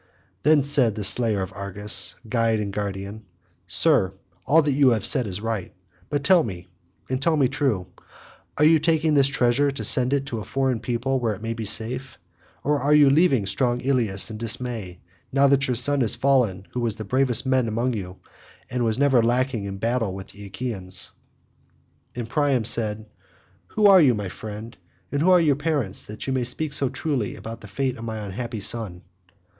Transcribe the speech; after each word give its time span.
Then 0.41 0.63
said 0.63 0.95
the 0.95 1.03
slayer 1.03 1.43
of 1.43 1.53
Argus, 1.53 2.15
guide 2.27 2.59
and 2.59 2.73
guardian, 2.73 3.23
"Sir, 3.67 4.13
all 4.47 4.63
that 4.63 4.71
you 4.71 4.89
have 4.89 5.05
said 5.05 5.27
is 5.27 5.41
right; 5.41 5.75
but 6.09 6.23
tell 6.23 6.43
me 6.43 6.69
and 7.07 7.21
tell 7.21 7.37
me 7.37 7.47
true, 7.47 7.85
are 8.57 8.65
you 8.65 8.79
taking 8.79 9.13
this 9.13 9.29
rich 9.29 9.35
treasure 9.37 9.69
to 9.69 9.83
send 9.83 10.11
it 10.11 10.25
to 10.25 10.39
a 10.39 10.43
foreign 10.43 10.79
people 10.79 11.19
where 11.19 11.35
it 11.35 11.41
may 11.43 11.53
be 11.53 11.65
safe, 11.65 12.17
or 12.63 12.79
are 12.79 12.95
you 12.95 13.09
all 13.09 13.13
leaving 13.13 13.45
strong 13.45 13.79
Ilius 13.79 14.31
in 14.31 14.37
dismay 14.37 14.99
now 15.31 15.45
that 15.45 15.67
your 15.67 15.75
son 15.75 16.01
has 16.01 16.15
fallen 16.15 16.65
who 16.71 16.79
was 16.79 16.95
the 16.95 17.05
bravest 17.05 17.45
man 17.45 17.67
among 17.67 17.93
you 17.93 18.17
and 18.71 18.83
was 18.83 18.97
never 18.97 19.21
lacking 19.21 19.65
in 19.65 19.77
battle 19.77 20.15
with 20.15 20.29
the 20.29 20.47
Achaeans?" 20.47 21.11
And 22.15 22.27
Priam 22.27 22.65
said, 22.65 23.05
"Who 23.67 23.85
are 23.85 24.01
you, 24.01 24.15
my 24.15 24.29
friend, 24.29 24.75
and 25.11 25.21
who 25.21 25.29
are 25.29 25.39
your 25.39 25.55
parents, 25.57 26.03
that 26.05 26.25
you 26.25 26.43
speak 26.43 26.73
so 26.73 26.89
truly 26.89 27.35
about 27.35 27.61
the 27.61 27.67
fate 27.67 27.97
of 27.97 28.03
my 28.03 28.17
unhappy 28.17 28.61
son?" 28.61 29.03